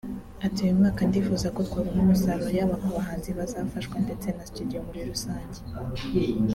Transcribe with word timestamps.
Ati 0.45 0.59
“Uyu 0.65 0.77
mwaka 0.79 1.01
ndifuza 1.09 1.47
ko 1.55 1.59
twabona 1.67 1.99
umusaruro 2.01 2.51
yaba 2.59 2.75
ku 2.81 2.89
bahanzi 2.97 3.29
bazafashwa 3.37 3.95
ndetse 4.05 4.27
na 4.37 4.43
studio 4.49 4.77
muri 4.85 5.01
rusange 5.09 5.59